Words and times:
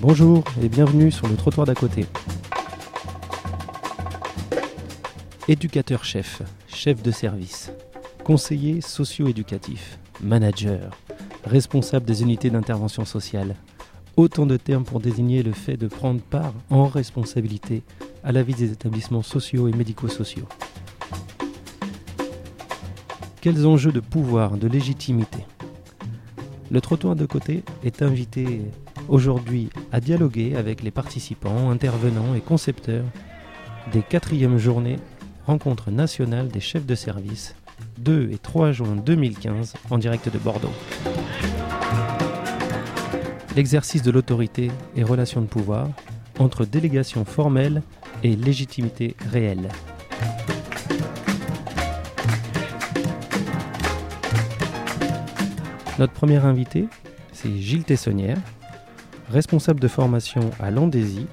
Bonjour 0.00 0.44
et 0.60 0.68
bienvenue 0.68 1.10
sur 1.10 1.28
le 1.28 1.36
trottoir 1.36 1.66
d'à 1.66 1.74
côté. 1.74 2.06
Éducateur-chef, 5.48 6.42
chef 6.68 7.02
de 7.02 7.10
service, 7.10 7.72
conseiller 8.24 8.80
socio-éducatif, 8.80 9.98
manager, 10.20 10.90
responsable 11.44 12.06
des 12.06 12.22
unités 12.22 12.50
d'intervention 12.50 13.04
sociale. 13.04 13.54
Autant 14.16 14.46
de 14.46 14.56
termes 14.56 14.84
pour 14.84 15.00
désigner 15.00 15.42
le 15.42 15.52
fait 15.52 15.76
de 15.76 15.86
prendre 15.86 16.20
part 16.20 16.54
en 16.70 16.86
responsabilité 16.86 17.82
à 18.22 18.32
la 18.32 18.42
vie 18.42 18.54
des 18.54 18.72
établissements 18.72 19.22
sociaux 19.22 19.68
et 19.68 19.72
médico-sociaux. 19.72 20.48
Quels 23.40 23.66
enjeux 23.66 23.92
de 23.92 24.00
pouvoir, 24.00 24.56
de 24.56 24.66
légitimité? 24.66 25.38
Le 26.70 26.80
trottoir 26.80 27.14
de 27.14 27.26
côté 27.26 27.62
est 27.84 28.02
invité 28.02 28.62
aujourd'hui 29.08 29.70
à 29.92 30.00
dialoguer 30.00 30.56
avec 30.56 30.82
les 30.82 30.90
participants, 30.90 31.70
intervenants 31.70 32.34
et 32.34 32.40
concepteurs 32.40 33.04
des 33.92 34.02
quatrièmes 34.02 34.58
journées 34.58 34.98
Rencontre 35.46 35.90
nationale 35.90 36.48
des 36.48 36.60
chefs 36.60 36.86
de 36.86 36.94
service 36.94 37.54
2 37.98 38.30
et 38.32 38.38
3 38.38 38.72
juin 38.72 38.96
2015 38.96 39.74
en 39.90 39.98
direct 39.98 40.32
de 40.32 40.38
Bordeaux. 40.38 40.72
L'exercice 43.54 44.02
de 44.02 44.10
l'autorité 44.10 44.70
et 44.96 45.04
relations 45.04 45.42
de 45.42 45.46
pouvoir 45.46 45.88
entre 46.38 46.64
délégation 46.64 47.26
formelle 47.26 47.82
et 48.22 48.36
légitimité 48.36 49.16
réelle. 49.30 49.68
Notre 55.98 56.14
premier 56.14 56.38
invité, 56.38 56.86
c'est 57.32 57.54
Gilles 57.58 57.84
Tessonnière, 57.84 58.38
responsable 59.28 59.80
de 59.80 59.88
formation 59.88 60.50
à 60.60 60.70
Landésie, 60.70 61.26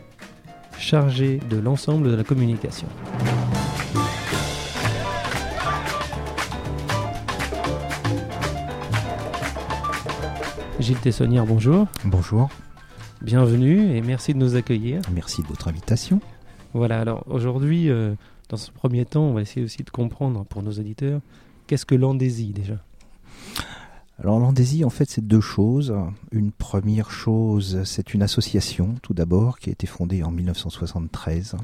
chargé 0.78 1.40
de 1.50 1.58
l'ensemble 1.58 2.10
de 2.10 2.16
la 2.16 2.24
communication. 2.24 2.88
Gilles 10.80 10.98
Tessonnière, 10.98 11.46
bonjour. 11.46 11.88
Bonjour. 12.06 12.50
Bienvenue 13.22 13.96
et 13.96 14.02
merci 14.02 14.34
de 14.34 14.40
nous 14.40 14.56
accueillir. 14.56 15.02
Merci 15.14 15.44
de 15.44 15.48
votre 15.48 15.68
invitation. 15.68 16.20
Voilà, 16.74 17.00
alors 17.00 17.24
aujourd'hui, 17.28 17.90
euh, 17.90 18.16
dans 18.50 18.58
ce 18.58 18.72
premier 18.72 19.06
temps, 19.06 19.26
on 19.26 19.34
va 19.34 19.42
essayer 19.42 19.64
aussi 19.64 19.84
de 19.84 19.90
comprendre 19.92 20.44
pour 20.46 20.64
nos 20.64 20.72
auditeurs, 20.72 21.22
qu'est-ce 21.68 21.86
que 21.86 21.96
l'Andésie 21.96 22.52
déjà 22.54 22.78
alors 24.22 24.40
l'Andésie, 24.40 24.86
en 24.86 24.92
fait, 24.92 25.10
c'est 25.10 25.26
deux 25.26 25.42
choses. 25.42 25.96
Une 26.32 26.52
première 26.52 27.10
chose, 27.10 27.82
c'est 27.86 28.14
une 28.14 28.22
association, 28.22 28.94
tout 29.02 29.16
d'abord, 29.16 29.58
qui 29.58 29.70
a 29.70 29.72
été 29.72 29.88
fondée 29.88 30.22
en 30.22 30.30
1973 30.30 31.56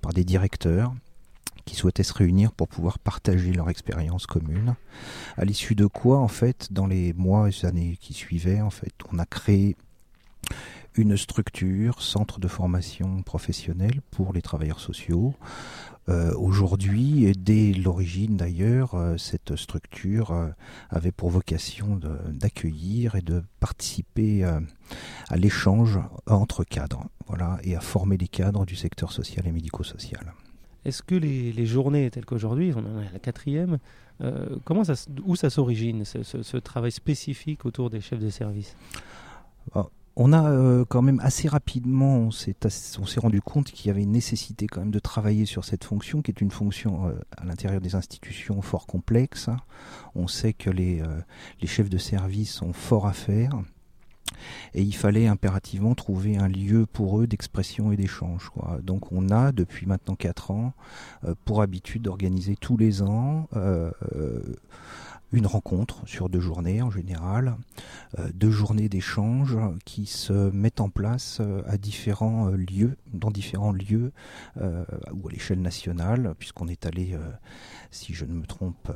par 0.00 0.12
des 0.12 0.22
directeurs 0.22 0.94
qui 1.64 1.74
souhaitaient 1.74 2.04
se 2.04 2.14
réunir 2.14 2.52
pour 2.52 2.68
pouvoir 2.68 3.00
partager 3.00 3.52
leur 3.52 3.68
expérience 3.68 4.26
commune. 4.26 4.76
À 5.36 5.44
l'issue 5.44 5.74
de 5.74 5.86
quoi, 5.86 6.18
en 6.18 6.28
fait, 6.28 6.68
dans 6.72 6.86
les 6.86 7.12
mois 7.14 7.48
et 7.48 7.66
années 7.66 7.98
qui 8.00 8.14
suivaient, 8.14 8.60
en 8.60 8.70
fait, 8.70 8.94
on 9.12 9.18
a 9.18 9.26
créé 9.26 9.76
une 10.94 11.16
structure, 11.16 12.00
centre 12.00 12.38
de 12.38 12.46
formation 12.46 13.22
professionnelle 13.22 14.00
pour 14.12 14.32
les 14.32 14.42
travailleurs 14.42 14.80
sociaux. 14.80 15.34
Euh, 16.08 16.32
aujourd'hui, 16.36 17.26
et 17.26 17.32
dès 17.32 17.72
l'origine 17.74 18.36
d'ailleurs, 18.36 18.94
euh, 18.94 19.18
cette 19.18 19.56
structure 19.56 20.30
euh, 20.30 20.48
avait 20.88 21.12
pour 21.12 21.28
vocation 21.28 22.00
d'accueillir 22.28 23.14
et 23.14 23.20
de 23.20 23.42
participer 23.60 24.44
à 24.44 25.36
l'échange 25.36 25.98
entre 26.26 26.64
cadres, 26.64 27.04
voilà, 27.26 27.58
et 27.62 27.76
à 27.76 27.80
former 27.80 28.16
les 28.16 28.28
cadres 28.28 28.64
du 28.64 28.76
secteur 28.76 29.12
social 29.12 29.46
et 29.46 29.52
médico-social. 29.52 30.32
Est-ce 30.84 31.02
que 31.02 31.14
les, 31.14 31.66
journées 31.66 32.10
telles 32.10 32.24
qu'aujourd'hui, 32.24 32.72
on 32.74 32.78
en 32.78 33.02
est 33.02 33.08
à 33.08 33.12
la 33.12 33.18
quatrième, 33.18 33.78
comment 34.64 34.84
ça, 34.84 34.94
où 35.24 35.36
ça 35.36 35.50
s'origine, 35.50 36.04
ce, 36.04 36.56
travail 36.56 36.92
spécifique 36.92 37.66
autour 37.66 37.90
des 37.90 38.00
chefs 38.00 38.20
de 38.20 38.30
service? 38.30 38.76
Ah, 39.74 39.86
on 40.20 40.32
a 40.32 40.50
euh, 40.50 40.84
quand 40.84 41.00
même 41.00 41.20
assez 41.20 41.46
rapidement, 41.46 42.16
on 42.16 42.30
s'est, 42.32 42.56
rendu 43.18 43.40
compte 43.40 43.70
qu'il 43.70 43.86
y 43.86 43.90
avait 43.90 44.02
une 44.02 44.10
nécessité 44.10 44.66
quand 44.66 44.80
même 44.80 44.90
de 44.90 44.98
travailler 44.98 45.46
sur 45.46 45.64
cette 45.64 45.84
fonction, 45.84 46.22
qui 46.22 46.32
est 46.32 46.40
une 46.40 46.50
fonction 46.50 47.06
euh, 47.06 47.12
à 47.36 47.44
l'intérieur 47.44 47.80
des 47.80 47.94
institutions 47.94 48.60
fort 48.60 48.88
complexe. 48.88 49.48
On 50.16 50.26
sait 50.26 50.52
que 50.52 50.70
les, 50.70 51.00
euh, 51.00 51.20
les 51.60 51.68
chefs 51.68 51.88
de 51.88 51.98
service 51.98 52.60
ont 52.62 52.72
fort 52.72 53.06
à 53.06 53.12
faire. 53.12 53.52
Et 54.74 54.82
il 54.82 54.94
fallait 54.94 55.28
impérativement 55.28 55.94
trouver 55.94 56.36
un 56.36 56.48
lieu 56.48 56.84
pour 56.84 57.20
eux 57.20 57.26
d'expression 57.28 57.92
et 57.92 57.96
d'échange. 57.96 58.50
Donc 58.82 59.10
on 59.10 59.30
a 59.30 59.52
depuis 59.52 59.86
maintenant 59.86 60.16
4 60.16 60.50
ans 60.50 60.74
pour 61.44 61.62
habitude 61.62 62.02
d'organiser 62.02 62.54
tous 62.54 62.76
les 62.76 63.02
ans 63.02 63.48
une 65.32 65.46
rencontre 65.46 66.06
sur 66.06 66.28
deux 66.28 66.40
journées 66.40 66.80
en 66.80 66.90
général, 66.90 67.56
euh, 68.18 68.30
deux 68.34 68.50
journées 68.50 68.88
d'échange 68.88 69.58
qui 69.84 70.06
se 70.06 70.50
mettent 70.50 70.80
en 70.80 70.88
place 70.88 71.38
euh, 71.40 71.62
à 71.66 71.76
différents 71.76 72.48
euh, 72.48 72.56
lieux, 72.56 72.96
dans 73.12 73.30
différents 73.30 73.72
lieux 73.72 74.12
ou 74.56 75.28
à 75.28 75.30
l'échelle 75.30 75.60
nationale, 75.60 76.34
puisqu'on 76.38 76.68
est 76.68 76.86
allé, 76.86 77.16
si 77.90 78.12
je 78.12 78.24
ne 78.24 78.32
me 78.32 78.46
trompe, 78.46 78.90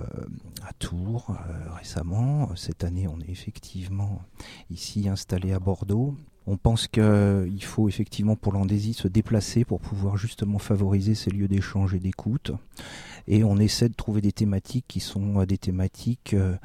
à 0.67 0.73
Tours 0.75 1.37
récemment. 1.77 2.55
Cette 2.57 2.85
année, 2.85 3.07
on 3.09 3.19
est 3.21 3.31
effectivement 3.31 4.23
ici 4.71 5.09
installé 5.09 5.53
à 5.53 5.59
Bordeaux. 5.59 6.17
On 6.47 6.57
pense 6.57 6.89
qu'il 6.89 7.65
faut 7.65 7.89
effectivement 7.89 8.37
pour 8.37 8.53
l'Andésie 8.53 8.95
se 8.95 9.09
déplacer 9.09 9.65
pour 9.65 9.81
pouvoir 9.81 10.17
justement 10.17 10.59
favoriser 10.59 11.15
ces 11.15 11.31
lieux 11.31 11.49
d'échange 11.49 11.95
et 11.95 12.01
d'écoute 12.01 12.53
et 13.27 13.45
on 13.45 13.57
essaie 13.59 13.89
de 13.89 13.95
trouver 13.95 14.21
des 14.21 14.33
thématiques 14.33 14.87
qui 14.89 15.01
sont 15.01 15.41
euh, 15.41 15.47
des 15.47 15.59
thématiques 15.59 16.35
euh, 16.35 16.57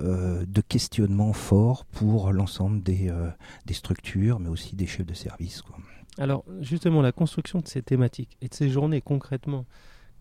euh, 0.00 0.44
de 0.46 0.60
questionnement 0.60 1.32
fort 1.32 1.84
pour 1.84 2.32
l'ensemble 2.32 2.82
des, 2.82 3.12
des, 3.66 3.74
structures, 3.74 4.38
mais 4.38 4.48
aussi 4.48 4.76
des 4.76 4.86
chefs 4.86 5.06
de 5.06 5.14
service. 5.14 5.62
Alors 6.18 6.44
justement, 6.60 7.02
la 7.02 7.12
construction 7.12 7.60
de 7.60 7.68
ces 7.68 7.82
thématiques 7.82 8.36
et 8.40 8.48
de 8.48 8.54
ces 8.54 8.68
journées 8.68 9.00
concrètement, 9.00 9.66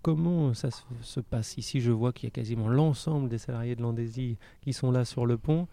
comment 0.01 0.53
ça 0.53 0.69
se, 1.01 1.19
passe 1.19 1.57
Ici, 1.57 1.79
je 1.79 1.91
vois 1.91 2.11
qu'il 2.11 2.27
y 2.27 2.27
a 2.27 2.31
quasiment 2.31 2.67
l'ensemble 2.67 3.29
des 3.29 3.38
salariés 3.38 3.75
de 3.75 3.81
l'Andésie 3.81 4.38
qui 4.61 4.73
sont 4.73 4.91
là 4.91 5.05
sur 5.05 5.25
le 5.25 5.38
pont 5.38 5.67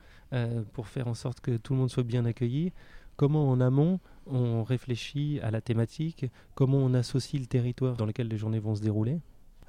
pour 0.72 0.88
faire 0.88 1.08
en 1.08 1.14
sorte 1.14 1.40
que 1.40 1.56
tout 1.56 1.72
le 1.72 1.80
monde 1.80 1.90
soit 1.90 2.02
bien 2.02 2.24
accueilli. 2.24 2.72
Comment 3.16 3.48
en 3.48 3.60
amont 3.60 3.98
on 4.26 4.62
réfléchit 4.62 5.40
à 5.42 5.50
la 5.50 5.60
thématique? 5.60 6.26
Comment 6.54 6.78
on 6.78 6.94
associe 6.94 7.40
le 7.40 7.46
territoire 7.46 7.96
dans 7.96 8.06
lequel 8.06 8.28
les 8.28 8.36
journées 8.36 8.60
vont 8.60 8.76
se 8.76 8.82
dérouler? 8.82 9.18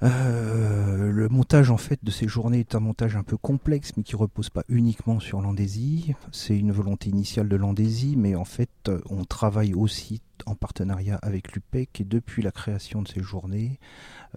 Euh, 0.02 1.10
le 1.12 1.28
montage 1.28 1.70
en 1.70 1.76
fait 1.76 1.98
de 2.02 2.10
ces 2.10 2.26
journées 2.26 2.60
est 2.60 2.74
un 2.74 2.80
montage 2.80 3.16
un 3.16 3.22
peu 3.22 3.36
complexe, 3.36 3.92
mais 3.96 4.02
qui 4.02 4.16
repose 4.16 4.50
pas 4.50 4.64
uniquement 4.68 5.20
sur 5.20 5.40
l'Andésie. 5.42 6.14
C'est 6.32 6.56
une 6.56 6.72
volonté 6.72 7.10
initiale 7.10 7.48
de 7.48 7.56
l'Andésie, 7.56 8.16
mais 8.16 8.34
en 8.34 8.44
fait, 8.44 8.90
on 9.10 9.24
travaille 9.24 9.74
aussi 9.74 10.22
en 10.46 10.54
partenariat 10.54 11.18
avec 11.22 11.52
l'UPEC 11.52 12.00
et 12.00 12.04
depuis 12.04 12.42
la 12.42 12.50
création 12.50 13.02
de 13.02 13.08
ces 13.08 13.22
journées, 13.22 13.78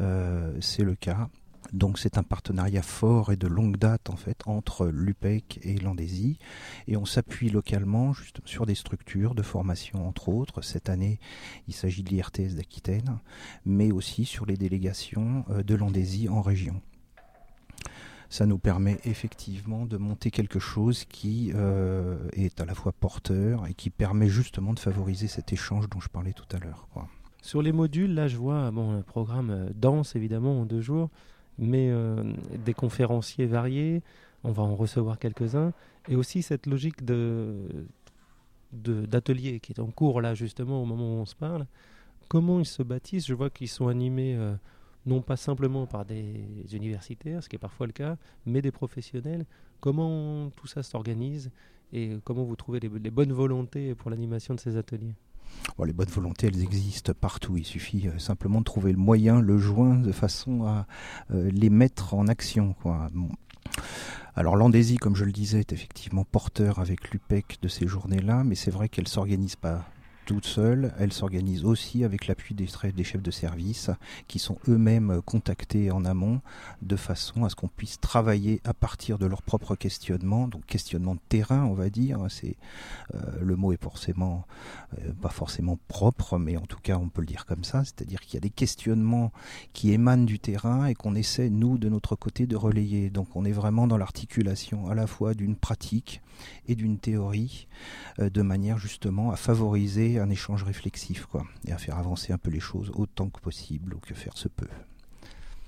euh, 0.01 0.53
c'est 0.59 0.83
le 0.83 0.95
cas. 0.95 1.29
Donc 1.73 1.97
c'est 1.97 2.17
un 2.19 2.23
partenariat 2.23 2.83
fort 2.83 3.31
et 3.31 3.35
de 3.35 3.47
longue 3.47 3.77
date 3.77 4.09
en 4.09 4.15
fait 4.15 4.37
entre 4.45 4.87
l'UPEC 4.87 5.59
et 5.63 5.75
l'Andésie 5.79 6.37
et 6.87 6.97
on 6.97 7.05
s'appuie 7.05 7.49
localement 7.49 8.13
juste 8.13 8.39
sur 8.45 8.65
des 8.65 8.75
structures 8.75 9.33
de 9.33 9.41
formation 9.41 10.07
entre 10.07 10.29
autres. 10.29 10.61
Cette 10.61 10.87
année, 10.87 11.19
il 11.67 11.73
s'agit 11.73 12.03
de 12.03 12.09
l'IRTS 12.09 12.55
d'Aquitaine, 12.55 13.17
mais 13.65 13.91
aussi 13.91 14.25
sur 14.25 14.45
les 14.45 14.55
délégations 14.55 15.45
euh, 15.49 15.63
de 15.63 15.75
l'Andésie 15.75 16.29
en 16.29 16.41
région 16.41 16.81
ça 18.33 18.47
nous 18.47 18.57
permet 18.57 18.99
effectivement 19.05 19.85
de 19.85 19.95
monter 19.97 20.31
quelque 20.31 20.57
chose 20.57 21.05
qui 21.05 21.51
euh, 21.53 22.17
est 22.33 22.59
à 22.59 22.65
la 22.65 22.73
fois 22.73 22.91
porteur 22.91 23.67
et 23.67 23.75
qui 23.75 23.91
permet 23.91 24.27
justement 24.27 24.73
de 24.73 24.79
favoriser 24.79 25.27
cet 25.27 25.53
échange 25.53 25.87
dont 25.87 25.99
je 25.99 26.09
parlais 26.09 26.33
tout 26.33 26.47
à 26.51 26.57
l'heure. 26.57 26.87
Sur 27.43 27.61
les 27.61 27.71
modules, 27.71 28.15
là 28.15 28.27
je 28.27 28.37
vois 28.37 28.71
bon, 28.71 28.97
un 28.97 29.03
programme 29.03 29.51
euh, 29.51 29.69
dense 29.75 30.15
évidemment 30.15 30.61
en 30.61 30.65
deux 30.65 30.81
jours, 30.81 31.11
mais 31.57 31.89
euh, 31.89 32.23
des 32.65 32.73
conférenciers 32.73 33.45
variés, 33.45 34.01
on 34.43 34.51
va 34.51 34.63
en 34.63 34.75
recevoir 34.75 35.19
quelques-uns, 35.19 35.73
et 36.09 36.15
aussi 36.15 36.41
cette 36.41 36.67
logique 36.67 37.05
de 37.05 37.87
d'atelier 38.73 39.59
qui 39.59 39.71
est 39.71 39.79
en 39.79 39.91
cours 39.91 40.19
là 40.19 40.33
justement 40.33 40.81
au 40.81 40.85
moment 40.85 41.17
où 41.17 41.21
on 41.21 41.25
se 41.27 41.35
parle. 41.35 41.67
Comment 42.27 42.59
ils 42.59 42.65
se 42.65 42.81
bâtissent? 42.81 43.27
Je 43.27 43.35
vois 43.35 43.51
qu'ils 43.51 43.69
sont 43.69 43.87
animés 43.87 44.35
euh, 44.35 44.55
non 45.05 45.21
pas 45.21 45.37
simplement 45.37 45.85
par 45.85 46.05
des 46.05 46.43
universitaires, 46.71 47.43
ce 47.43 47.49
qui 47.49 47.55
est 47.55 47.59
parfois 47.59 47.85
le 47.85 47.93
cas, 47.93 48.17
mais 48.47 48.63
des 48.63 48.71
professionnels. 48.71 49.45
Comment 49.79 50.49
tout 50.55 50.65
ça 50.65 50.81
s'organise 50.81 51.51
et 51.91 52.17
comment 52.23 52.43
vous 52.43 52.55
trouvez 52.55 52.79
les 52.79 52.89
bonnes 52.89 53.33
volontés 53.33 53.93
pour 53.93 54.09
l'animation 54.09 54.55
de 54.55 54.59
ces 54.59 54.75
ateliers? 54.77 55.13
Les 55.85 55.93
bonnes 55.93 56.09
volontés, 56.09 56.47
elles 56.47 56.61
existent 56.61 57.13
partout. 57.19 57.57
Il 57.57 57.65
suffit 57.65 58.07
euh, 58.07 58.19
simplement 58.19 58.59
de 58.59 58.65
trouver 58.65 58.91
le 58.91 58.97
moyen, 58.97 59.41
le 59.41 59.57
joint, 59.57 59.95
de 59.95 60.11
façon 60.11 60.65
à 60.65 60.85
euh, 61.31 61.49
les 61.51 61.69
mettre 61.69 62.13
en 62.13 62.27
action. 62.27 62.75
Alors 64.35 64.55
l'Andésie, 64.55 64.97
comme 64.97 65.15
je 65.15 65.25
le 65.25 65.31
disais, 65.31 65.59
est 65.59 65.73
effectivement 65.73 66.23
porteur 66.23 66.79
avec 66.79 67.11
l'UPEC 67.11 67.57
de 67.61 67.67
ces 67.67 67.87
journées-là, 67.87 68.43
mais 68.43 68.55
c'est 68.55 68.71
vrai 68.71 68.89
qu'elle 68.89 69.05
ne 69.05 69.09
s'organise 69.09 69.55
pas 69.55 69.85
toute 70.25 70.45
seule, 70.45 70.93
elle 70.99 71.13
s'organise 71.13 71.65
aussi 71.65 72.03
avec 72.03 72.27
l'appui 72.27 72.55
des, 72.55 72.67
des, 72.95 73.03
chefs 73.03 73.21
de 73.21 73.31
service 73.31 73.89
qui 74.27 74.39
sont 74.39 74.57
eux-mêmes 74.67 75.21
contactés 75.25 75.91
en 75.91 76.05
amont 76.05 76.41
de 76.81 76.95
façon 76.95 77.43
à 77.43 77.49
ce 77.49 77.55
qu'on 77.55 77.67
puisse 77.67 77.99
travailler 77.99 78.61
à 78.63 78.73
partir 78.73 79.17
de 79.17 79.25
leur 79.25 79.41
propre 79.41 79.75
questionnement, 79.75 80.47
donc 80.47 80.65
questionnement 80.65 81.15
de 81.15 81.21
terrain 81.29 81.63
on 81.65 81.73
va 81.73 81.89
dire, 81.89 82.19
c'est 82.29 82.55
euh, 83.15 83.19
le 83.41 83.55
mot 83.55 83.73
est 83.73 83.81
forcément 83.81 84.45
euh, 84.99 85.11
pas 85.21 85.29
forcément 85.29 85.77
propre 85.87 86.37
mais 86.37 86.57
en 86.57 86.65
tout 86.65 86.79
cas 86.81 86.97
on 86.97 87.09
peut 87.09 87.21
le 87.21 87.27
dire 87.27 87.45
comme 87.45 87.63
ça, 87.63 87.83
c'est-à-dire 87.83 88.21
qu'il 88.21 88.35
y 88.35 88.37
a 88.37 88.41
des 88.41 88.49
questionnements 88.49 89.31
qui 89.73 89.91
émanent 89.91 90.25
du 90.25 90.39
terrain 90.39 90.85
et 90.85 90.95
qu'on 90.95 91.15
essaie 91.15 91.49
nous 91.49 91.77
de 91.77 91.89
notre 91.89 92.15
côté 92.15 92.47
de 92.47 92.55
relayer. 92.55 93.09
Donc 93.09 93.35
on 93.35 93.45
est 93.45 93.51
vraiment 93.51 93.87
dans 93.87 93.97
l'articulation 93.97 94.87
à 94.87 94.95
la 94.95 95.07
fois 95.07 95.33
d'une 95.33 95.55
pratique 95.55 96.21
et 96.67 96.75
d'une 96.75 96.97
théorie 96.97 97.67
euh, 98.19 98.29
de 98.29 98.41
manière 98.41 98.77
justement 98.77 99.31
à 99.31 99.35
favoriser 99.35 100.12
un 100.19 100.29
échange 100.29 100.63
réflexif 100.63 101.25
quoi, 101.25 101.45
et 101.67 101.71
à 101.71 101.77
faire 101.77 101.97
avancer 101.97 102.33
un 102.33 102.37
peu 102.37 102.49
les 102.49 102.59
choses 102.59 102.91
autant 102.95 103.29
que 103.29 103.39
possible 103.39 103.93
ou 103.93 103.99
que 103.99 104.13
faire 104.13 104.37
se 104.37 104.47
peut. 104.47 104.67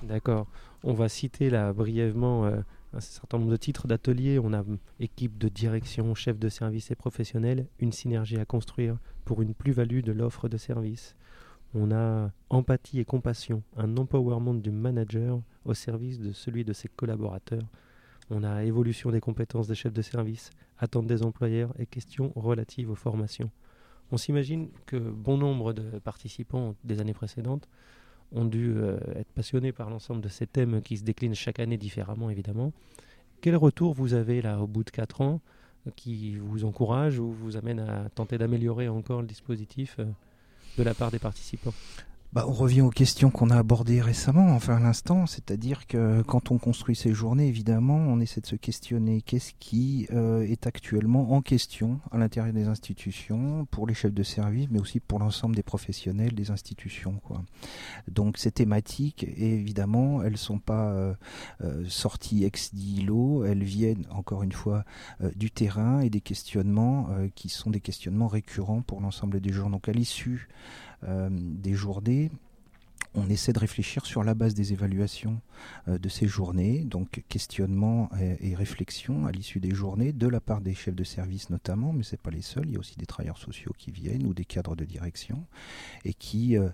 D'accord. 0.04 0.48
On 0.84 0.94
va 0.94 1.10
citer 1.10 1.50
là 1.50 1.74
brièvement 1.74 2.46
euh, 2.46 2.62
un 2.94 3.00
certain 3.00 3.40
nombre 3.40 3.52
de 3.52 3.58
titres 3.58 3.88
d'ateliers. 3.88 4.40
On 4.40 4.54
a 4.54 4.64
équipe 5.00 5.38
de 5.38 5.50
direction, 5.50 6.14
chef 6.16 6.38
de 6.38 6.50
service 6.50 6.92
et 6.92 6.96
professionnels, 6.96 7.68
une 7.80 7.92
synergie 7.92 8.38
à 8.38 8.46
construire 8.46 8.98
pour 9.26 9.42
une 9.42 9.54
plus-value 9.54 10.02
de 10.02 10.12
l'offre 10.12 10.48
de 10.48 10.58
service. 10.58 11.16
On 11.74 11.92
a 11.92 12.32
empathie 12.50 13.00
et 13.00 13.06
compassion, 13.06 13.64
un 13.76 13.98
empowerment 13.98 14.62
du 14.62 14.72
manager 14.72 15.42
au 15.66 15.74
service 15.74 16.20
de 16.20 16.32
celui 16.32 16.64
de 16.64 16.72
ses 16.72 16.88
collaborateurs. 16.88 17.68
On 18.30 18.44
a 18.44 18.64
évolution 18.64 19.12
des 19.12 19.20
compétences 19.20 19.68
des 19.68 19.76
chefs 19.76 19.94
de 19.94 20.02
service, 20.02 20.50
attentes 20.80 21.08
des 21.08 21.24
employeurs 21.24 21.74
et 21.78 21.86
questions 21.86 22.32
relatives 22.36 22.90
aux 22.90 22.96
formations. 22.96 23.52
On 24.12 24.18
s'imagine 24.18 24.70
que 24.86 24.98
bon 24.98 25.38
nombre 25.38 25.74
de 25.74 26.00
participants 26.00 26.76
des 26.84 27.00
années 27.00 27.14
précédentes 27.14 27.68
ont 28.32 28.46
dû 28.46 28.74
euh, 28.76 28.98
être 29.16 29.32
passionnés 29.34 29.72
par 29.72 29.90
l'ensemble 29.90 30.22
de 30.22 30.30
ces 30.30 30.48
thèmes 30.48 30.82
qui 30.82 30.98
se 30.98 31.04
déclinent 31.04 31.36
chaque 31.36 31.60
année 31.60 31.78
différemment, 31.78 32.30
évidemment. 32.30 32.72
Quel 33.42 33.56
retour 33.56 33.94
vous 33.94 34.14
avez 34.14 34.42
là 34.42 34.60
au 34.60 34.68
bout 34.68 34.84
de 34.84 34.90
4 34.90 35.22
ans 35.22 35.42
qui 35.96 36.36
vous 36.38 36.66
encourage 36.66 37.20
ou 37.20 37.32
vous 37.32 37.58
amène 37.58 37.80
à 37.80 38.10
tenter 38.10 38.38
d'améliorer 38.38 38.88
encore 38.88 39.22
le 39.22 39.28
dispositif 39.28 39.98
euh, 40.00 40.06
de 40.78 40.84
la 40.84 40.94
part 40.94 41.12
des 41.12 41.20
participants? 41.20 41.74
Bah, 42.36 42.44
on 42.50 42.52
revient 42.52 42.82
aux 42.82 42.90
questions 42.90 43.32
qu'on 43.32 43.50
a 43.50 43.58
abordées 43.58 44.02
récemment, 44.02 44.50
enfin 44.50 44.76
à 44.76 44.80
l'instant, 44.82 45.26
c'est-à-dire 45.26 45.88
que 45.88 46.22
quand 46.24 46.52
on 46.52 46.58
construit 46.58 46.94
ces 46.94 47.14
journées, 47.14 47.48
évidemment, 47.48 47.96
on 47.96 48.20
essaie 48.20 48.42
de 48.42 48.46
se 48.46 48.58
questionner 48.58 49.22
qu'est-ce 49.22 49.54
qui 49.58 50.06
euh, 50.12 50.42
est 50.42 50.68
actuellement 50.68 51.32
en 51.32 51.42
question 51.42 52.02
à 52.12 52.18
l'intérieur 52.18 52.54
des 52.54 52.68
institutions, 52.68 53.66
pour 53.72 53.88
les 53.88 53.94
chefs 53.94 54.14
de 54.14 54.22
service, 54.22 54.68
mais 54.70 54.82
aussi 54.82 55.00
pour 55.00 55.20
l'ensemble 55.20 55.56
des 55.56 55.64
professionnels 55.64 56.34
des 56.34 56.52
institutions. 56.52 57.22
Donc 58.10 58.38
ces 58.38 58.52
thématiques, 58.52 59.26
évidemment, 59.38 60.22
elles 60.22 60.38
sont 60.38 60.60
pas 60.60 60.90
euh, 60.90 61.14
euh, 61.64 61.86
sorties 61.88 62.44
ex 62.44 62.74
nihilo, 62.74 63.46
elles 63.46 63.64
viennent 63.64 64.08
encore 64.10 64.44
une 64.44 64.52
fois 64.52 64.84
du 65.38 65.52
terrain 65.52 66.02
et 66.02 66.10
des 66.10 66.20
questionnements 66.20 67.08
qui 67.34 67.48
sont 67.48 67.70
des 67.70 67.80
questionnements 67.80 68.28
récurrents 68.28 68.82
pour 68.82 69.00
l'ensemble 69.00 69.40
des 69.40 69.54
jours. 69.54 69.70
Donc 69.70 69.88
à 69.88 69.94
l'issue 69.94 70.50
des 71.04 71.74
journées, 71.74 72.32
on 73.16 73.30
essaie 73.30 73.54
de 73.54 73.60
réfléchir 73.60 74.06
sur 74.06 74.24
la 74.24 74.34
base 74.34 74.54
des 74.54 74.74
évaluations 74.74 75.42
euh, 75.88 75.98
de 75.98 76.10
ces 76.10 76.28
journées, 76.28 76.84
donc 76.84 77.24
questionnement 77.30 78.10
et, 78.20 78.56
réflexion 78.56 79.26
à 79.26 79.32
l'issue 79.32 79.60
des 79.60 79.74
journées, 79.74 80.14
de 80.14 80.28
la 80.28 80.40
part 80.40 80.62
des 80.62 80.74
chefs 80.74 80.96
de 80.96 81.04
service 81.04 81.50
notamment, 81.50 81.94
mais 81.94 82.04
ce 82.04 82.12
n'est 82.12 82.22
pas 82.22 82.30
les 82.30 82.42
seuls, 82.42 82.66
il 82.68 82.74
y 82.74 82.76
a 82.76 82.80
aussi 82.80 82.98
des 82.98 83.06
travailleurs 83.06 83.38
sociaux 83.38 83.72
qui 83.78 83.92
viennent 83.92 84.26
ou 84.26 84.34
des 84.34 84.46
cadres 84.46 84.76
de 84.76 84.86
direction 84.86 85.46
et 86.04 86.14
qui 86.14 86.58
euh, 86.58 86.70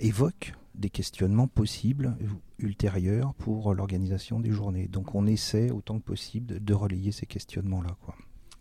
évoquent 0.00 0.54
des 0.74 0.90
questionnements 0.90 1.48
possibles 1.48 2.16
ultérieurs 2.58 3.34
pour 3.34 3.74
l'organisation 3.74 4.38
des 4.38 4.52
journées. 4.52 4.86
Donc 4.86 5.14
on 5.14 5.26
essaie 5.26 5.70
autant 5.70 5.98
que 5.98 6.04
possible 6.04 6.62
de, 6.64 6.74
relayer 6.74 7.10
ces 7.10 7.26
questionnements-là. 7.26 7.96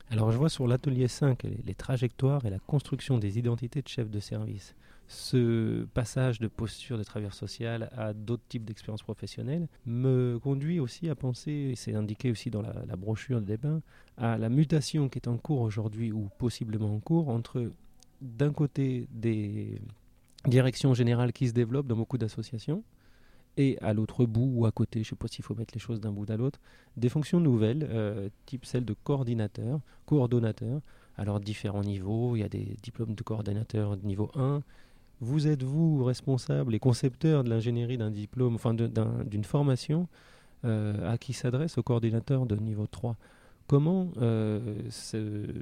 Alors 0.10 0.32
je 0.32 0.38
vois 0.38 0.50
sur 0.50 0.68
l'atelier 0.68 1.08
5 1.08 1.44
les, 1.44 1.76
trajectoires 1.76 2.46
et 2.46 2.50
la 2.50 2.60
construction 2.60 3.18
des 3.18 3.38
identités 3.38 3.82
de 3.82 3.88
chefs 3.88 4.10
de 4.10 4.20
service. 4.20 4.74
Ce 5.10 5.86
passage 5.94 6.40
de 6.40 6.48
posture 6.48 6.98
de 6.98 7.04
travailleur 7.04 7.34
social 7.34 7.90
à 7.96 8.14
d'autres 8.14 8.44
types 8.48 8.66
d'expériences 8.66 9.04
professionnelles 9.04 9.68
me 9.86 10.38
conduit 10.40 10.80
aussi 10.80 11.10
à 11.10 11.16
penser, 11.16 11.52
et 11.52 11.76
c'est 11.76 11.94
indiqué 11.94 12.32
aussi 12.32 12.50
dans 12.50 12.62
la, 12.62 12.96
brochure 12.96 13.42
de 13.42 13.46
débat, 13.46 13.80
à 14.18 14.38
la 14.38 14.50
mutation 14.50 15.08
qui 15.08 15.20
est 15.20 15.28
en 15.28 15.38
cours 15.38 15.62
aujourd'hui 15.62 16.12
ou 16.12 16.30
possiblement 16.38 16.94
en 16.94 17.00
cours 17.00 17.30
entre 17.30 17.72
d'un 18.22 18.52
côté 18.52 19.08
des 19.12 19.80
directions 20.46 20.94
générales 20.94 21.34
qui 21.34 21.48
se 21.48 21.54
développent 21.54 21.88
dans 21.88 21.96
beaucoup 21.96 22.18
d'associations, 22.18 22.84
et 23.58 23.78
à 23.82 23.94
l'autre 23.94 24.26
bout 24.26 24.50
ou 24.54 24.66
à 24.66 24.72
côté, 24.72 25.04
je 25.04 25.08
ne 25.08 25.10
sais 25.10 25.16
pas 25.16 25.28
s'il 25.28 25.44
faut 25.44 25.56
mettre 25.56 25.74
les 25.74 25.80
choses 25.80 26.00
d'un 26.00 26.12
bout 26.12 26.30
à 26.30 26.38
l'autre, 26.38 26.60
des 26.96 27.10
fonctions 27.10 27.40
nouvelles, 27.40 27.88
euh, 27.90 28.30
type 28.46 28.66
celle 28.66 28.86
de 28.86 28.96
coordinateur, 29.04 29.80
coordonnateur. 30.06 30.82
Alors 31.18 31.40
différents 31.40 31.84
niveaux, 31.84 32.36
il 32.36 32.40
y 32.40 32.44
a 32.44 32.50
des 32.50 32.78
diplômes 32.84 33.16
de 33.16 33.24
coordinateur 33.24 33.98
de 33.98 34.06
niveau 34.06 34.30
1. 34.36 34.62
Vous 35.20 35.48
êtes 35.48 35.64
vous 35.64 36.04
responsable 36.04 36.76
et 36.76 36.80
concepteur 36.80 37.44
de 37.44 37.50
l'ingénierie 37.50 37.98
d'un 37.98 38.12
diplôme, 38.12 38.54
enfin 38.54 38.76
d'une 38.76 39.44
formation 39.44 40.08
euh, 40.64 41.12
à 41.12 41.18
qui 41.18 41.34
s'adresse 41.34 41.80
au 41.80 41.84
coordinateur 41.84 42.46
de 42.46 42.56
niveau 42.56 42.86
3. 42.86 43.16
Comment 43.66 44.10
euh, 44.22 44.60
ce 44.90 45.18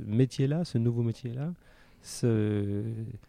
métier-là, 0.05 0.65
ce 0.65 0.77
nouveau 0.77 1.03
métier-là, 1.03 1.53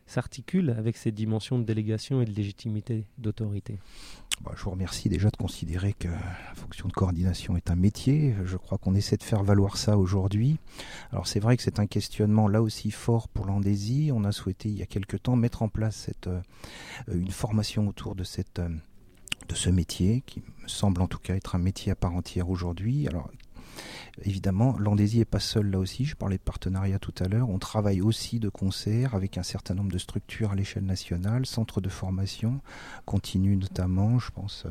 s'articule 0.07 0.71
avec 0.71 0.99
ces 0.99 1.11
dimensions 1.11 1.59
de 1.59 1.65
délégation 1.65 2.21
et 2.21 2.25
de 2.27 2.33
légitimité 2.33 3.05
d'autorité? 3.17 3.79
Je 4.55 4.63
vous 4.63 4.71
remercie 4.71 5.09
déjà 5.09 5.31
de 5.31 5.37
considérer 5.37 5.93
que 5.93 6.09
la 6.09 6.55
fonction 6.55 6.89
de 6.89 6.93
coordination 6.93 7.57
est 7.57 7.71
un 7.71 7.75
métier. 7.75 8.35
Je 8.45 8.57
crois 8.57 8.79
qu'on 8.79 8.95
essaie 8.95 9.17
de 9.17 9.23
faire 9.23 9.43
valoir 9.43 9.77
ça 9.77 9.99
aujourd'hui. 9.99 10.59
Alors 11.13 11.27
c'est 11.27 11.41
vrai 11.41 11.57
que 11.57 11.63
c'est 11.63 11.81
un 11.81 11.87
questionnement 11.87 12.49
là 12.49 12.63
aussi 12.63 12.91
fort 12.91 13.29
pour 13.29 13.47
l'Andésie. 13.47 14.11
On 14.15 14.25
a 14.25 14.33
souhaité 14.33 14.69
il 14.69 14.77
y 14.77 14.83
a 14.83 14.87
quelque 14.87 15.17
temps 15.17 15.37
mettre 15.37 15.63
en 15.63 15.69
place 15.69 16.11
euh, 16.27 16.41
une 17.09 17.31
formation 17.31 17.89
autour 17.89 18.13
euh, 18.13 18.69
de 19.49 19.55
ce 19.55 19.71
métier, 19.71 20.23
qui 20.27 20.41
me 20.63 20.69
semble 20.69 21.03
en 21.03 21.07
tout 21.07 21.19
cas 21.19 21.35
être 21.35 21.55
un 21.55 21.59
métier 21.59 21.93
à 21.93 21.97
part 21.97 22.15
entière 22.15 22.49
aujourd'hui. 22.49 23.09
Évidemment, 24.23 24.77
l'Andésie 24.79 25.19
n'est 25.19 25.25
pas 25.25 25.41
seul 25.41 25.71
là 25.71 25.79
aussi. 25.79 26.05
Je 26.05 26.17
parlais 26.17 26.39
de 26.39 26.43
partenariat 26.43 26.99
tout 26.99 27.15
à 27.19 27.29
l'heure. 27.29 27.49
On 27.49 27.59
travaille 27.59 28.01
aussi 28.01 28.41
de 28.41 28.49
concert 28.49 29.15
avec 29.15 29.39
un 29.39 29.43
certain 29.43 29.75
nombre 29.75 29.93
de 29.93 29.99
structures 29.99 30.53
à 30.53 30.55
l'échelle 30.55 30.85
nationale, 30.85 31.47
centres 31.47 31.81
de 31.81 31.89
formation 31.89 32.61
continue 33.05 33.57
notamment. 33.57 34.19
Je 34.19 34.31
pense 34.31 34.65
euh, 34.67 34.71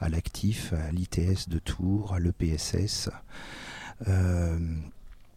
à 0.00 0.08
l'Actif, 0.08 0.72
à 0.72 0.92
l'ITS 0.92 1.48
de 1.48 1.58
Tours, 1.58 2.14
à 2.14 2.20
l'EPSS. 2.20 3.10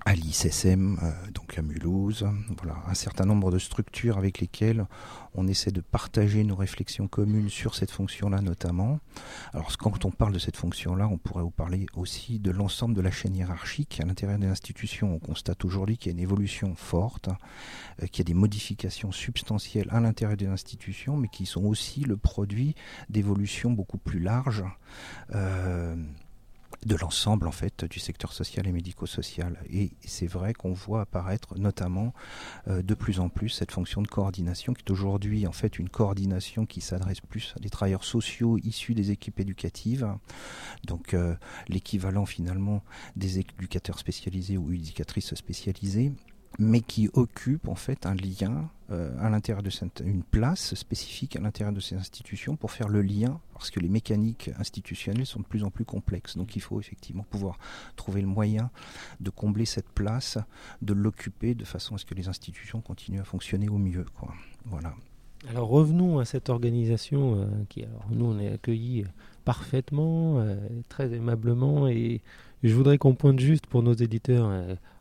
À 0.09 0.15
l'ISSM, 0.15 0.97
euh, 1.03 1.11
donc 1.35 1.55
à 1.59 1.61
Mulhouse, 1.61 2.27
voilà, 2.57 2.77
un 2.87 2.95
certain 2.95 3.25
nombre 3.25 3.51
de 3.51 3.59
structures 3.59 4.17
avec 4.17 4.39
lesquelles 4.39 4.87
on 5.35 5.47
essaie 5.47 5.69
de 5.69 5.81
partager 5.81 6.43
nos 6.43 6.55
réflexions 6.55 7.07
communes 7.07 7.49
sur 7.49 7.75
cette 7.75 7.91
fonction-là 7.91 8.41
notamment. 8.41 8.99
Alors 9.53 9.77
quand 9.77 10.05
on 10.05 10.09
parle 10.09 10.33
de 10.33 10.39
cette 10.39 10.57
fonction-là, 10.57 11.07
on 11.07 11.19
pourrait 11.19 11.43
vous 11.43 11.51
parler 11.51 11.85
aussi 11.95 12.39
de 12.39 12.49
l'ensemble 12.49 12.95
de 12.95 13.01
la 13.01 13.11
chaîne 13.11 13.35
hiérarchique. 13.35 13.99
À 14.01 14.05
l'intérieur 14.07 14.39
des 14.39 14.47
institutions, 14.47 15.13
on 15.13 15.19
constate 15.19 15.63
aujourd'hui 15.63 15.99
qu'il 15.99 16.11
y 16.11 16.15
a 16.15 16.17
une 16.17 16.23
évolution 16.23 16.73
forte, 16.73 17.29
euh, 18.01 18.07
qu'il 18.07 18.21
y 18.21 18.21
a 18.21 18.33
des 18.33 18.33
modifications 18.33 19.11
substantielles 19.11 19.89
à 19.91 19.99
l'intérieur 19.99 20.37
des 20.37 20.47
institutions, 20.47 21.17
mais 21.17 21.27
qui 21.27 21.45
sont 21.45 21.65
aussi 21.65 21.99
le 21.99 22.17
produit 22.17 22.73
d'évolutions 23.11 23.69
beaucoup 23.69 23.99
plus 23.99 24.19
larges. 24.19 24.65
Euh, 25.35 25.95
de 26.85 26.95
l'ensemble 26.95 27.47
en 27.47 27.51
fait 27.51 27.85
du 27.85 27.99
secteur 27.99 28.33
social 28.33 28.67
et 28.67 28.71
médico-social. 28.71 29.59
Et 29.69 29.91
c'est 30.05 30.27
vrai 30.27 30.53
qu'on 30.53 30.73
voit 30.73 31.01
apparaître 31.01 31.57
notamment 31.57 32.13
euh, 32.67 32.81
de 32.81 32.93
plus 32.93 33.19
en 33.19 33.29
plus 33.29 33.49
cette 33.49 33.71
fonction 33.71 34.01
de 34.01 34.07
coordination 34.07 34.73
qui 34.73 34.83
est 34.85 34.91
aujourd'hui 34.91 35.47
en 35.47 35.51
fait 35.51 35.79
une 35.79 35.89
coordination 35.89 36.65
qui 36.65 36.81
s'adresse 36.81 37.21
plus 37.21 37.53
à 37.57 37.59
des 37.59 37.69
travailleurs 37.69 38.03
sociaux 38.03 38.57
issus 38.63 38.93
des 38.93 39.11
équipes 39.11 39.39
éducatives, 39.39 40.07
donc 40.85 41.13
euh, 41.13 41.35
l'équivalent 41.67 42.25
finalement 42.25 42.83
des 43.15 43.39
éducateurs 43.39 43.99
spécialisés 43.99 44.57
ou 44.57 44.71
éducatrices 44.71 45.33
spécialisées 45.35 46.13
mais 46.57 46.81
qui 46.81 47.09
occupe 47.13 47.67
en 47.67 47.75
fait 47.75 48.05
un 48.05 48.15
lien 48.15 48.69
euh, 48.91 49.13
à 49.19 49.29
l'intérieur 49.29 49.61
de 49.61 49.69
cette, 49.69 50.01
une 50.03 50.23
place 50.23 50.73
spécifique 50.73 51.35
à 51.35 51.39
l'intérieur 51.39 51.73
de 51.73 51.79
ces 51.79 51.95
institutions 51.95 52.55
pour 52.55 52.71
faire 52.71 52.89
le 52.89 53.03
lien 53.03 53.39
parce 53.53 53.69
que 53.69 53.79
les 53.79 53.87
mécaniques 53.87 54.49
institutionnelles 54.57 55.27
sont 55.27 55.41
de 55.41 55.45
plus 55.45 55.63
en 55.63 55.69
plus 55.69 55.85
complexes. 55.85 56.37
Donc 56.37 56.55
il 56.55 56.61
faut 56.61 56.79
effectivement 56.79 57.25
pouvoir 57.29 57.59
trouver 57.95 58.21
le 58.21 58.27
moyen 58.27 58.71
de 59.19 59.29
combler 59.29 59.65
cette 59.65 59.89
place, 59.89 60.39
de 60.81 60.93
l'occuper 60.93 61.53
de 61.53 61.65
façon 61.65 61.93
à 61.93 61.97
ce 61.99 62.05
que 62.05 62.15
les 62.15 62.29
institutions 62.29 62.81
continuent 62.81 63.21
à 63.21 63.25
fonctionner 63.25 63.69
au 63.69 63.77
mieux. 63.77 64.05
Quoi. 64.19 64.33
Voilà. 64.65 64.95
Alors 65.47 65.69
revenons 65.69 66.17
à 66.17 66.25
cette 66.25 66.49
organisation 66.49 67.35
euh, 67.35 67.45
qui, 67.69 67.85
nous 68.09 68.25
on 68.25 68.39
est 68.39 68.51
accueillis 68.51 69.05
parfaitement, 69.45 70.39
euh, 70.39 70.57
très 70.89 71.13
aimablement 71.13 71.87
et 71.87 72.21
je 72.63 72.73
voudrais 72.73 72.97
qu'on 72.97 73.13
pointe 73.13 73.39
juste 73.39 73.67
pour 73.67 73.83
nos 73.83 73.93
éditeurs 73.93 74.49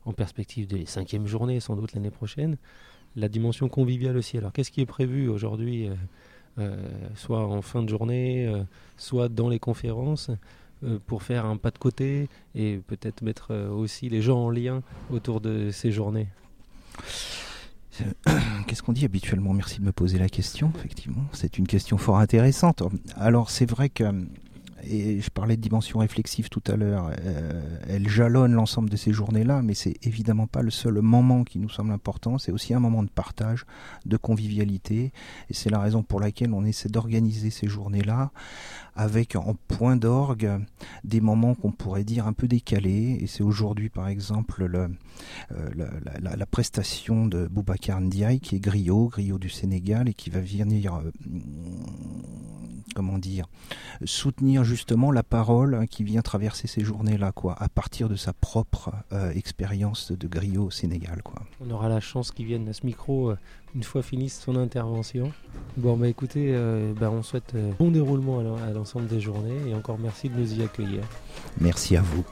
en 0.09 0.13
perspective 0.13 0.67
des 0.67 0.87
cinquièmes 0.87 1.27
journées, 1.27 1.61
sans 1.61 1.77
doute 1.77 1.93
l'année 1.93 2.11
prochaine, 2.11 2.57
la 3.15 3.29
dimension 3.29 3.69
conviviale 3.69 4.17
aussi. 4.17 4.39
Alors 4.39 4.53
qu'est-ce 4.53 4.71
qui 4.71 4.81
est 4.81 4.87
prévu 4.87 5.29
aujourd'hui, 5.29 5.89
soit 7.15 7.47
en 7.47 7.63
fin 7.63 7.83
de 7.83 7.89
journée, 7.89 8.51
soit 8.97 9.29
dans 9.29 9.49
les 9.49 9.59
conférences 9.59 10.31
pour 11.07 11.23
faire 11.23 11.45
un 11.45 11.57
pas 11.57 11.71
de 11.71 11.79
côté 11.79 12.29
et 12.55 12.81
peut-être 12.87 13.23
mettre 13.23 13.55
aussi 13.71 14.09
les 14.09 14.23
gens 14.23 14.39
en 14.39 14.51
lien 14.51 14.83
autour 15.11 15.41
de 15.41 15.71
ces 15.71 15.93
journées? 15.93 16.29
Qu'est-ce 18.67 18.83
qu'on 18.83 18.93
dit 18.93 19.05
habituellement? 19.05 19.53
Merci 19.53 19.81
de 19.81 19.85
me 19.85 19.93
poser 19.93 20.19
la 20.19 20.29
question, 20.29 20.73
effectivement. 20.77 21.25
C'est 21.33 21.59
une 21.59 21.67
question 21.67 21.99
fort 21.99 22.19
intéressante. 22.19 22.83
Alors 23.17 23.51
c'est 23.51 23.69
vrai 23.69 23.89
que 23.89 24.05
et 24.85 25.21
je 25.21 25.31
parlais 25.31 25.57
de 25.57 25.63
dimension 25.63 25.99
réflexive 25.99 26.49
tout 26.49 26.63
à 26.67 26.77
l'heure, 26.77 27.11
euh, 27.21 27.79
elle 27.89 28.09
jalonne 28.09 28.53
l'ensemble 28.53 28.91
de 28.91 28.97
ces 28.97 29.13
journées-là, 29.13 29.63
mais 29.63 29.75
c'est 29.75 29.95
évidemment 30.03 30.47
pas 30.47 30.63
le 30.63 30.71
seul 30.71 31.01
moment 31.01 31.45
qui 31.45 31.59
nous 31.59 31.69
semble 31.69 31.93
important, 31.93 32.39
c'est 32.39 32.53
aussi 32.53 32.75
un 32.75 32.81
moment 32.81 33.03
de 33.03 33.09
partage, 33.09 33.65
de 34.07 34.17
convivialité, 34.17 35.13
et 35.51 35.55
c'est 35.55 35.71
la 35.71 35.81
raison 35.81 36.03
pour 36.03 36.21
laquelle 36.21 36.53
on 36.53 36.65
essaie 36.65 36.89
d'organiser 36.89 37.51
ces 37.51 37.69
journées-là 37.69 38.31
avec 38.95 39.37
en 39.37 39.55
point 39.69 39.97
d'orgue 39.97 40.59
des 41.05 41.21
moments 41.21 41.55
qu'on 41.55 41.71
pourrait 41.71 42.05
dire 42.05 42.27
un 42.27 42.33
peu 42.33 42.49
décalés, 42.49 43.19
et 43.21 43.27
c'est 43.27 43.43
aujourd'hui 43.43 43.89
par 43.89 44.09
exemple 44.09 44.65
le, 44.65 44.89
euh, 45.53 45.71
la, 46.21 46.37
la, 46.37 46.47
prestation 46.47 47.27
de 47.27 47.47
Boubacar 47.47 48.01
Ndiaye 48.01 48.41
qui 48.41 48.57
est 48.57 48.61
griot, 48.61 49.09
griot 49.09 49.39
du 49.39 49.51
Sénégal, 49.51 50.09
et 50.09 50.15
qui 50.15 50.31
va 50.31 50.41
venir... 50.41 50.95
Euh, 50.97 51.11
comment 52.99 53.19
dire, 53.19 53.47
soutenir 54.05 54.65
justement 54.65 55.13
la 55.13 55.23
parole 55.23 55.77
hein, 55.77 55.87
qui 55.87 56.03
vient 56.03 56.21
traverser 56.21 56.67
ces 56.67 56.83
journées-là, 56.83 57.31
quoi, 57.31 57.55
à 57.61 57.69
partir 57.69 58.09
de 58.09 58.17
sa 58.17 58.33
propre 58.33 58.91
euh, 59.13 59.31
expérience 59.31 60.11
de 60.11 60.27
griot 60.27 60.65
au 60.65 60.71
Sénégal, 60.73 61.23
quoi. 61.23 61.45
On 61.65 61.71
aura 61.71 61.89
la 61.89 62.01
chance 62.01 62.33
qu'il 62.33 62.47
vienne 62.47 62.69
à 62.69 62.73
ce 62.73 62.85
micro 62.85 63.31
euh, 63.31 63.39
une 63.77 63.85
fois 63.85 64.03
finisse 64.03 64.41
son 64.41 64.57
intervention. 64.57 65.31
Bon, 65.77 65.97
bah 65.97 66.09
écoutez, 66.09 66.49
euh, 66.51 66.93
bah, 66.99 67.09
on 67.13 67.23
souhaite 67.23 67.55
bon 67.79 67.93
déroulement 67.93 68.41
à 68.41 68.73
l'ensemble 68.73 69.07
des 69.07 69.21
journées 69.21 69.69
et 69.69 69.75
encore 69.75 69.99
merci 70.01 70.29
de 70.29 70.37
nous 70.37 70.55
y 70.55 70.63
accueillir. 70.65 71.03
Merci 71.61 71.97
à 71.97 72.03
vous. 72.03 72.25